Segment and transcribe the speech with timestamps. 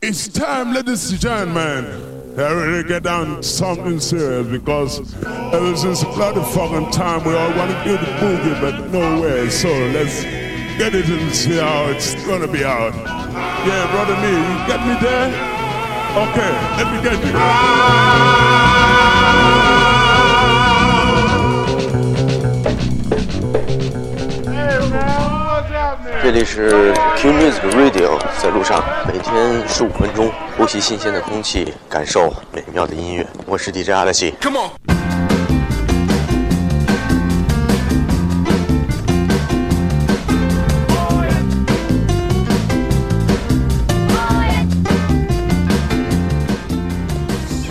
[0.00, 1.84] It's time, ladies and gentlemen.
[2.38, 7.52] I really get down to something serious because ever since bloody fucking time we all
[7.56, 9.50] want to do the boogie, but no way.
[9.50, 10.22] So let's
[10.78, 12.94] get it and see how it's gonna be out.
[12.94, 15.32] Yeah, brother me, you get me there?
[16.14, 17.34] Okay, let me get you.
[26.22, 33.26] 这里是 Q Music Radio，在路上每天十五分钟，呼吸新鲜的空气，感受美妙的音乐。
[33.46, 34.34] 我是 DJ 阿拉西。
[34.38, 34.70] Come on.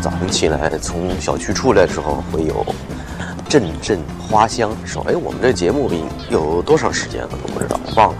[0.00, 2.64] 早上起来从小区出来的时候，会有
[3.48, 4.70] 阵阵花香。
[4.84, 5.90] 说，哎，我们这节目
[6.30, 8.14] 有多长时间了都不知道，忘了。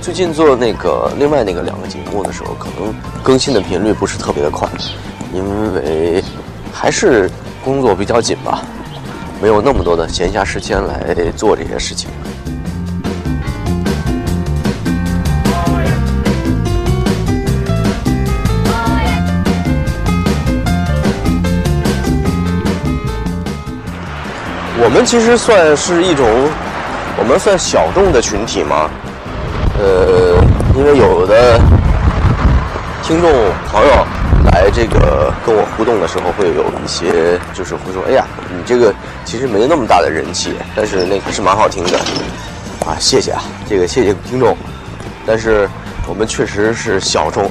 [0.00, 4.68] 最近做那个另外那个两个节目的时候，可能更新的频率不是特别的快，
[5.32, 6.22] 因为
[6.72, 7.28] 还是
[7.64, 8.62] 工作比较紧吧，
[9.42, 12.10] 没有那么多的闲暇时间来做这些事情。
[24.84, 26.26] 我们其实算是一种，
[27.16, 28.90] 我们算小众的群体吗？
[29.78, 30.36] 呃，
[30.76, 31.58] 因为有的
[33.02, 33.32] 听众
[33.72, 33.92] 朋友
[34.52, 38.92] 来这个跟我互动的时候，会有一些就是会说：“哎呀，你这个
[39.24, 41.98] 其实没那么大的人气，但是那个是蛮好听的
[42.84, 44.54] 啊，谢谢啊，这个谢谢听众。”
[45.26, 45.66] 但是
[46.06, 47.50] 我们确实是小众，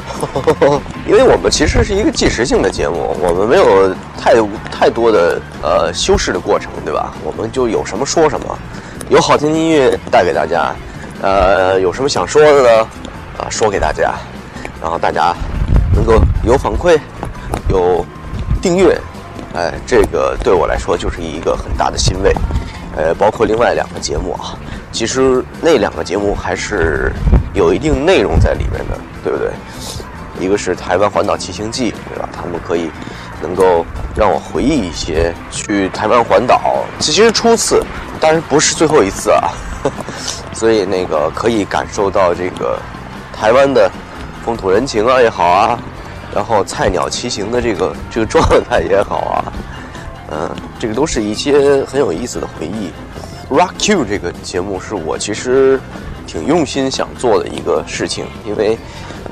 [1.07, 4.35] 因为我们其实是一个即时性的节目，我们没有太
[4.71, 7.13] 太多的呃修饰的过程，对吧？
[7.23, 8.57] 我们就有什么说什么，
[9.09, 10.73] 有好听的音乐带给大家，
[11.21, 12.87] 呃，有什么想说的呢？
[13.39, 14.13] 啊，说给大家，
[14.81, 15.35] 然后大家
[15.95, 16.99] 能够有反馈，
[17.69, 18.05] 有
[18.61, 18.95] 订阅，
[19.55, 22.31] 哎，这个对我来说就是一个很大的欣慰。
[22.95, 24.53] 呃，包括另外两个节目啊，
[24.92, 27.11] 其实那两个节目还是
[27.53, 29.52] 有一定内容在里面的，对不对？
[30.39, 32.27] 一个是台湾环岛骑行记，对吧？
[32.33, 32.89] 他们可以
[33.41, 37.83] 能够让我回忆一些去台湾环岛，其实初次，
[38.19, 39.53] 但是不是最后一次啊，
[40.53, 42.80] 所以那个可以感受到这个
[43.31, 43.89] 台湾的
[44.43, 45.80] 风土人情啊也好啊，
[46.33, 49.53] 然后菜鸟骑行的这个这个状态也好啊，
[50.31, 50.49] 嗯，
[50.80, 52.92] 这个都是一些很有意思的回忆。
[53.49, 55.80] Rock Q 这个节目是我其实
[56.26, 58.78] 挺用心想做的一个事情，因为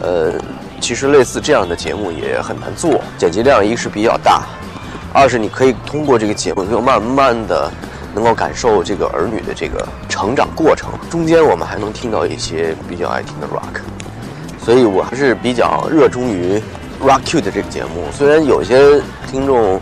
[0.01, 0.33] 呃，
[0.79, 4.43] 其实类似这样的节目也很难做，剪辑量一是比较大，
[5.13, 7.71] 二是你可以通过这个节目，就慢慢的
[8.13, 13.81] 能够感受这个儿女的这个成长过程，中间我们还能听到一些比较爱听的 rock。
[14.63, 16.61] 所以我还是比较热衷于
[17.03, 18.05] Rock Q 的这个节目。
[18.11, 19.79] 虽然有些听众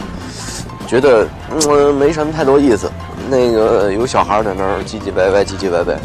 [0.88, 2.90] 觉得嗯没什么太多意思，
[3.30, 6.00] 那个有小孩在那儿唧唧歪歪、唧唧歪歪，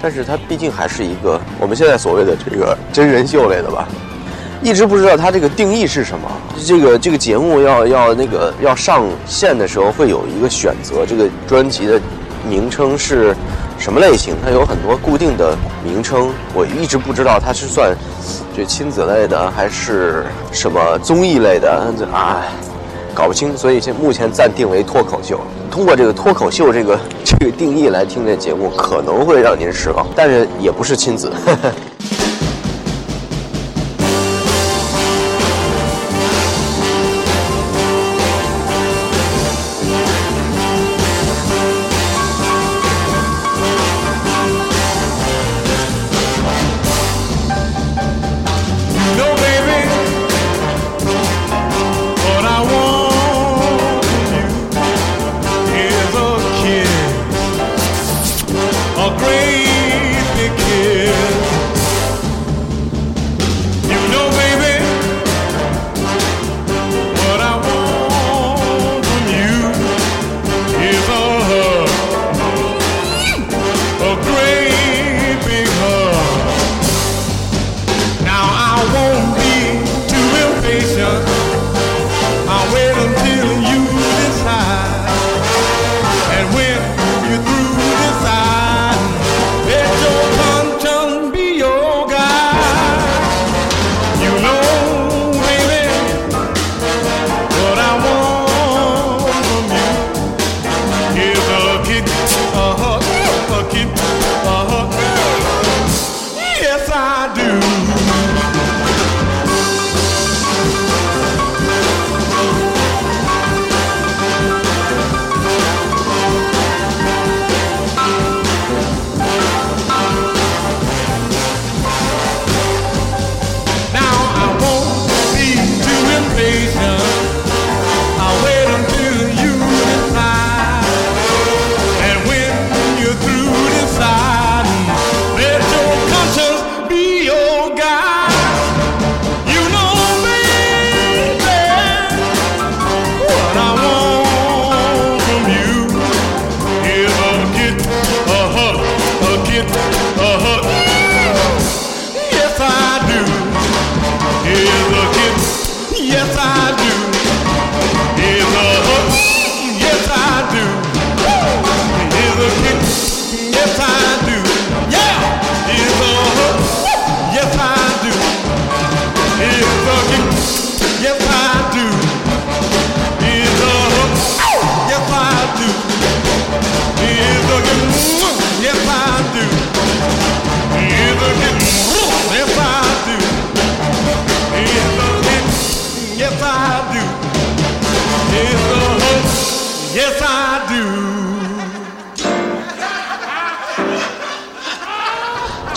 [0.00, 3.86] 但是它毕竟还是一个我们现在所谓的这个真人秀类的吧。
[4.60, 6.28] 一直不知道它这个定义是什么。
[6.66, 12.00] 这个这个节目要要那个要上线的时候会有一个选择，这个专辑的
[12.48, 13.36] 名称是
[13.78, 14.34] 什么类型？
[14.44, 17.96] 它有很多固定的名称，我一直不知道它是算
[18.56, 22.42] 这亲子类的还是什么综艺类的，这啊
[23.18, 25.40] 搞不清，所以现目前暂定为脱口秀。
[25.68, 26.96] 通过这个脱口秀这个
[27.26, 31.28] 这个定义来听这节目，可能会让您失望，但是也不是亲子。
[31.44, 31.72] 呵 呵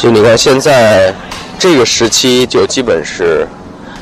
[0.02, 1.14] 就你看现在
[1.60, 3.48] 这个时期，就基本是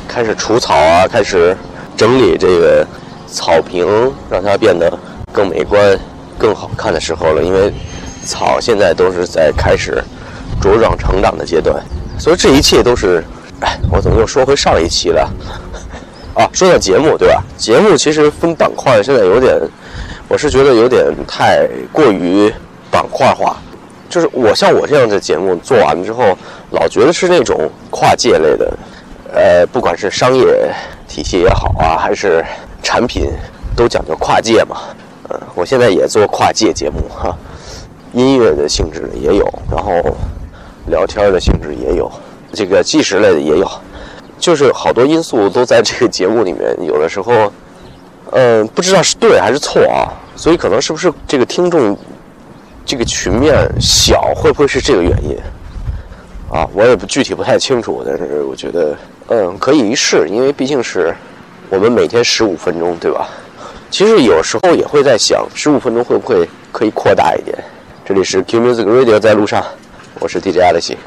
[0.08, 1.54] 开始除草啊，开始
[1.98, 2.88] 整理这个
[3.28, 3.86] 草坪，
[4.32, 4.90] 让它变得
[5.34, 6.00] 更美观、
[6.38, 7.44] 更好看的时候了。
[7.44, 7.74] 因为
[8.26, 10.02] 草现在都是在开始
[10.62, 11.84] 茁壮成长的阶段，
[12.18, 13.22] 所以这一切都是，
[13.60, 15.30] 哎，我怎么又说回上一期了？
[16.34, 17.44] 啊，说到节目对吧？
[17.58, 19.54] 节目其实分板块，现在有点，
[20.30, 22.50] 我是觉得有点太过于
[22.90, 23.58] 板块化。
[24.10, 26.36] 就是我像我这样的节目做完了之后，
[26.72, 28.78] 老觉得是那种跨界类的，
[29.32, 30.74] 呃，不管是商业
[31.08, 32.44] 体系也好啊，还是
[32.82, 33.30] 产品，
[33.76, 34.78] 都讲究跨界嘛。
[35.30, 37.38] 呃，我现在也做跨界节目哈，
[38.14, 39.94] 音乐的性质也有，然后
[40.88, 42.12] 聊天的性质也有，
[42.52, 43.70] 这个纪实类的也有，
[44.40, 47.54] 就是好多因素都在这个节目里面，有的时候，
[48.32, 51.96] 呃，不知道是对还是错啊，所以可能是不是这个听众。
[52.90, 55.38] 这个群面小，会不会是这个原因？
[56.52, 58.98] 啊，我也不具体不太清楚，但是我觉得，
[59.28, 61.16] 嗯，可以一试，因为毕竟是
[61.70, 63.30] 我们每天十五分钟，对吧？
[63.92, 67.56] 其实有时候也会在想，十五分钟会不会可以扩大一点？
[68.04, 69.64] 这里是 Q Music Radio 在路上，
[70.20, 70.98] 我是 DJ 阿德西。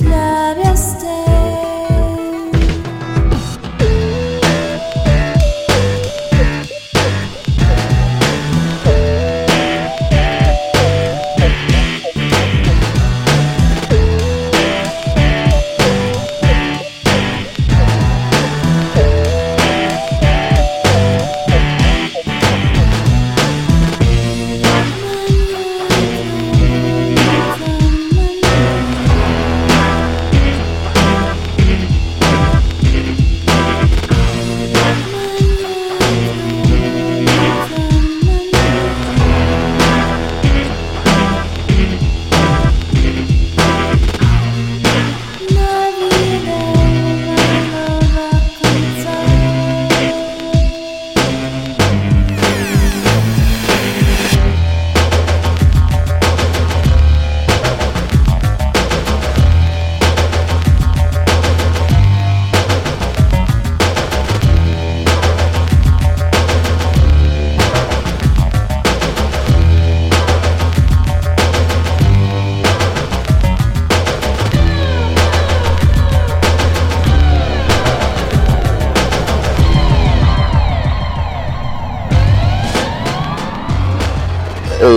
[0.00, 1.63] labios te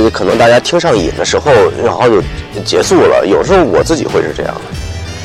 [0.10, 1.52] 可能大家听上瘾的时候，
[1.84, 2.22] 然后就
[2.66, 3.26] 结束了。
[3.26, 4.62] 有时候我自己会是这样的，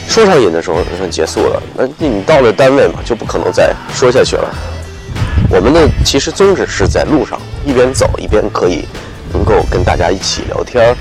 [0.08, 1.62] 说上瘾的时候就结束了。
[1.74, 4.54] 那你到了单位嘛，就不可能再说下去了。
[5.50, 8.86] 我们的其实宗旨是在路上一边走一边可以
[9.32, 10.96] 能够跟大家一起聊天，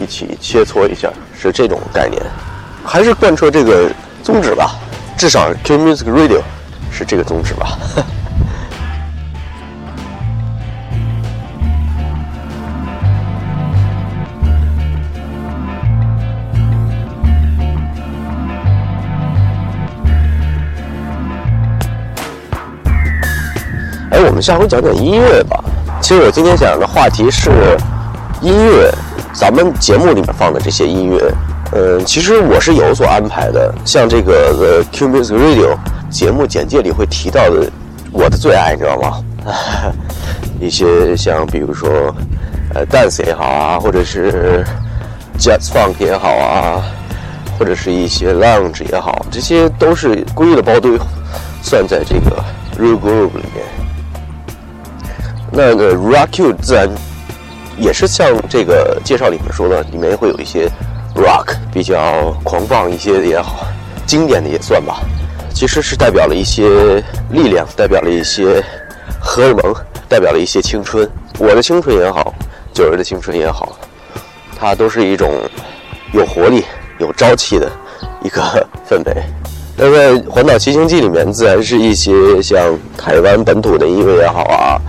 [0.00, 2.22] 一起切磋一下，是这种概念，
[2.84, 3.90] 还是贯彻这个
[4.22, 4.76] 宗旨吧。
[5.16, 6.40] 至少 Q Music Radio
[6.90, 7.78] 是这个宗旨吧。
[24.12, 25.58] 哎我们下回讲讲音乐吧。
[26.02, 27.50] 其实我今天讲的话题是
[28.42, 28.92] 音乐，
[29.32, 31.32] 咱们节目里面放的这些音乐。
[31.72, 35.78] 嗯，其实我是有所安排的，像这个 The Q Music Radio
[36.10, 37.66] 节目简介里会提到的，
[38.12, 39.24] 我的最爱，你知道吗？
[40.60, 42.14] 一些像比如说，
[42.74, 44.62] 呃，dance 也好啊，或者是
[45.38, 46.82] jazz funk 也好啊，
[47.58, 50.98] 或者是一些 lounge 也好，这些都是归了包堆，
[51.62, 52.44] 算在这个
[52.78, 53.64] real group 里面。
[55.52, 56.88] 那个 rock you 自然
[57.76, 60.66] 也是像这个介绍里面说的，里面会有一些
[61.14, 63.66] rock 比较狂放一些也好，
[64.06, 65.00] 经典的也算吧。
[65.54, 68.64] 其实是代表了一些力量，代表了一些
[69.20, 69.74] 荷尔蒙，
[70.08, 71.08] 代表了一些青春。
[71.38, 72.32] 我的青春也好，
[72.72, 73.78] 九儿的青春也好，
[74.58, 75.30] 它都是一种
[76.12, 76.64] 有活力、
[76.98, 77.70] 有朝气的
[78.22, 78.40] 一个
[78.88, 79.22] 氛围。
[79.76, 84.80] 那在《环岛骑行记》里面，自然是一些像台湾本土的音乐也好啊，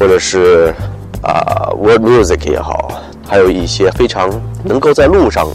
[0.00, 0.74] 或者是
[1.22, 4.30] 啊、world music 也好，还有一些非常
[4.64, 5.46] 能够在路上，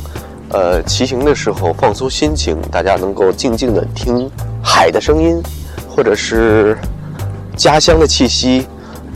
[0.50, 4.30] 呃，骑行的时候放松心情，大家能够静静的听
[4.64, 5.42] 海的声音，
[5.90, 6.78] 或者是
[7.58, 8.68] 家乡的气息，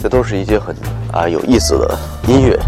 [0.01, 0.75] 这都是一些很
[1.13, 1.95] 啊、有意思的
[2.27, 2.59] 音乐。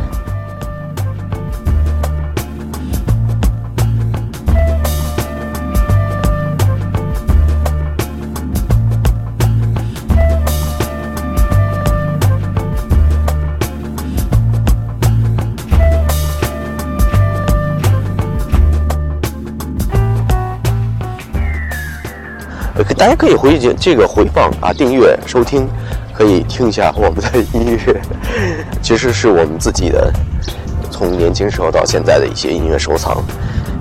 [23.11, 25.67] 家可以回去这个回放啊，订阅收听，
[26.13, 28.01] 可以听一下我们的音乐，
[28.81, 30.11] 其实是我们自己的
[30.89, 33.21] 从年轻时候到现在的一些音乐收藏，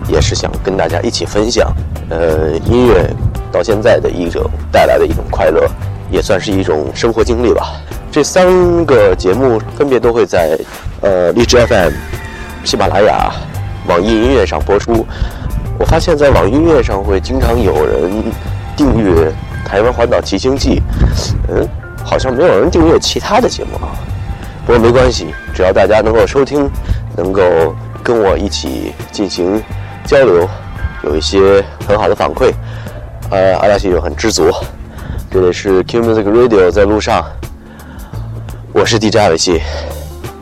[0.08, 1.72] 也是想跟大家一起分享。
[2.08, 3.08] 呃，音乐
[3.52, 5.64] 到现在的一种带来的一种快乐，
[6.10, 7.80] 也算是一种生活经历吧。
[8.10, 10.58] 这三个节目分别都会在
[11.02, 11.92] 呃荔枝 FM、
[12.64, 13.30] 喜马拉雅、
[13.86, 15.06] 网易音乐上播出。
[15.78, 18.10] 我发现，在网易音乐上会经常有人
[18.80, 19.26] 订阅
[19.62, 20.80] 《台湾环岛骑行记》，
[21.50, 21.68] 嗯，
[22.02, 23.92] 好像没有人订阅其他的节目啊。
[24.64, 26.66] 不过没关系，只要大家能够收听，
[27.14, 27.42] 能够
[28.02, 29.62] 跟我一起进行
[30.06, 30.48] 交流，
[31.04, 32.50] 有一些很好的反馈，
[33.30, 34.50] 呃，阿拉西就很知足。
[35.30, 37.22] 这里是 Q Music Radio 在路上，
[38.72, 39.60] 我是 DJ 阿伟西。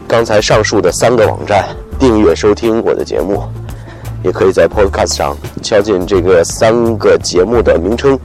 [0.07, 1.67] 刚才上述的三个网站
[1.99, 3.43] 订阅收听我的节目。
[4.25, 8.19] 也可以在 Podcast 上敲进这个三个节目的名称，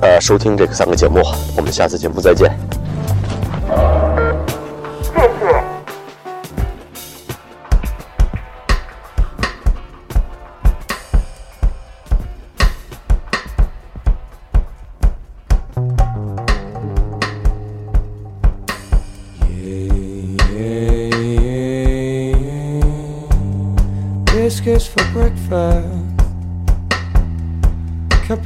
[0.00, 1.20] 呃，收听这个三个节目。
[1.56, 2.77] 我们下次节目再见。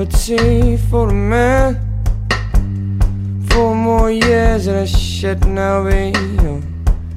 [0.02, 0.10] Cup
[0.90, 1.78] for the man.
[3.50, 6.64] Four more years of that shit now be on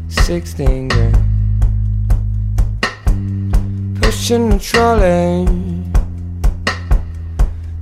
[0.08, 1.18] 16 grand.
[4.00, 5.48] Pushing the trolley.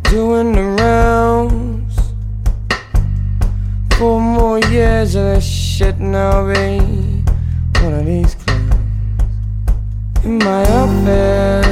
[0.03, 1.95] Doing the rounds.
[3.98, 6.79] Four more years of that shit now be
[7.81, 8.74] one of these clowns
[10.24, 11.62] in my office.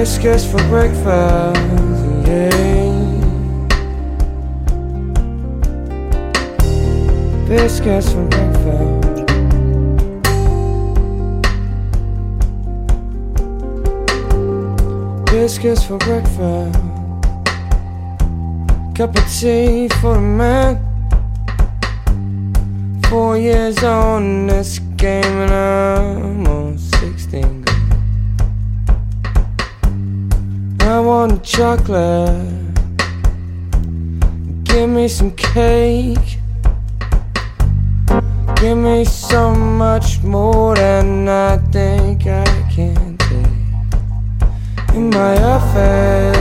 [0.00, 1.60] Biscuits for breakfast,
[2.26, 2.48] yeah.
[7.46, 9.10] Biscuits for breakfast.
[15.26, 16.80] biscuits for breakfast.
[18.94, 20.78] Cup of tea for the man.
[23.10, 26.69] Four years on this game and I'm on
[31.00, 32.46] want chocolate.
[34.64, 36.38] Give me some cake.
[38.56, 46.36] Give me so much more than I think I can take in my office.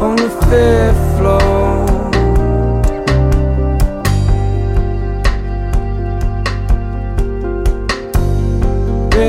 [0.00, 1.33] On the fifth floor.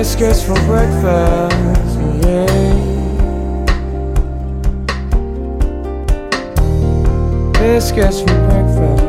[0.06, 2.46] Biscuits for breakfast, yeah.
[7.54, 9.04] biscuits for breakfast.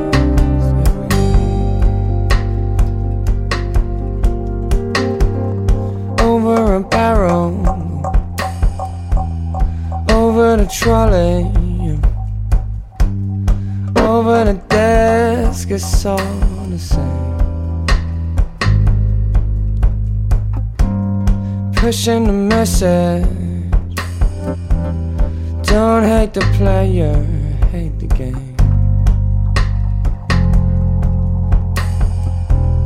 [6.22, 7.52] Over a barrel,
[10.10, 11.44] over the trolley,
[14.00, 16.16] over the desk, it's all
[16.70, 17.25] the same.
[21.86, 23.22] Pushing the message.
[25.62, 27.14] Don't hate the player,
[27.70, 28.56] hate the game.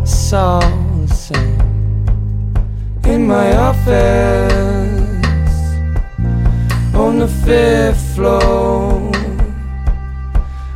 [0.02, 1.62] It's all the same.
[3.06, 5.00] In my office,
[6.94, 9.10] on the fifth floor,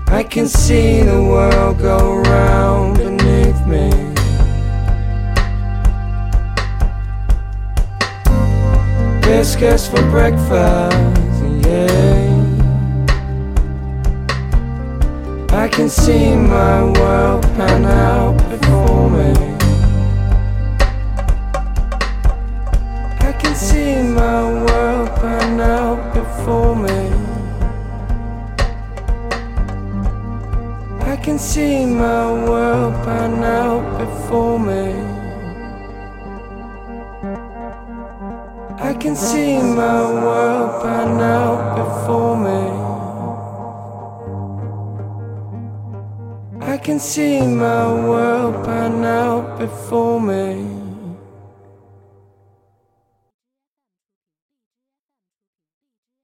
[0.07, 3.01] I can see the world go round
[9.37, 10.95] Biscuits for breakfast,
[11.67, 12.31] yeah.
[15.51, 19.33] I can see my world pan out before me.
[23.29, 27.03] I can see my world pan out before me.
[31.13, 35.04] I can see my world pan out before me.
[39.05, 42.63] Can see my world pan out before me.
[46.73, 50.74] I can see my world pan out before me.